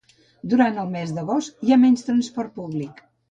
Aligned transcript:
Durant 0.53 0.79
el 0.83 0.89
mes 0.95 1.11
d'agost 1.17 1.61
hi 1.67 1.75
ha 1.75 1.79
menys 1.83 2.07
transport 2.09 2.57
públic 2.59 3.05